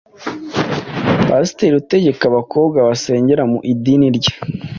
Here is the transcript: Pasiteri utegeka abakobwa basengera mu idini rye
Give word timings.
Pasiteri 1.27 1.73
utegeka 1.81 2.23
abakobwa 2.27 2.77
basengera 2.87 3.43
mu 3.51 3.57
idini 3.71 4.07
rye 4.17 4.33